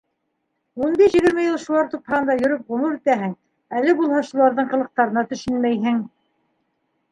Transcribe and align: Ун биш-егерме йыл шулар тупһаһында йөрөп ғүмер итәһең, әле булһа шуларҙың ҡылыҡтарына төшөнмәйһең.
Ун 0.85 0.95
биш-егерме 1.01 1.43
йыл 1.47 1.59
шулар 1.65 1.91
тупһаһында 1.91 2.37
йөрөп 2.39 2.73
ғүмер 2.73 2.97
итәһең, 2.97 3.37
әле 3.81 3.95
булһа 4.01 4.25
шуларҙың 4.33 4.75
ҡылыҡтарына 4.75 5.27
төшөнмәйһең. 5.35 6.05